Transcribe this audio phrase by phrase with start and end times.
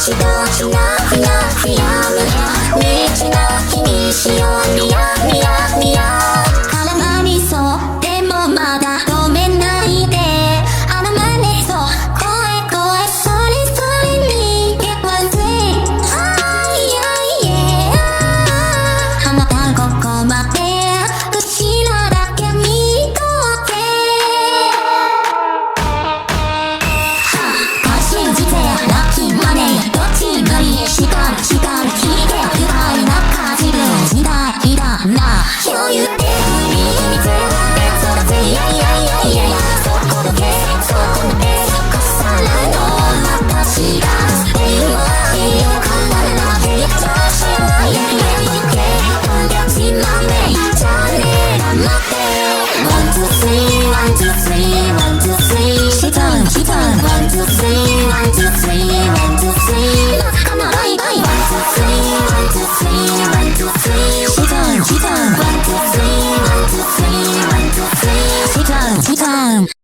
[0.00, 0.99] しどうしな
[69.50, 69.79] знаем.